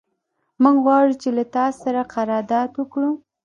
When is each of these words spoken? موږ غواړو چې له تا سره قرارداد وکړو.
موږ 0.63 0.75
غواړو 0.85 1.13
چې 1.21 1.29
له 1.37 1.43
تا 1.55 1.65
سره 1.81 2.01
قرارداد 2.15 2.69
وکړو. 2.75 3.11